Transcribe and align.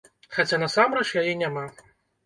Хаця 0.37 0.59
насамрэч 0.63 1.07
яе 1.25 1.39
няма. 1.45 1.71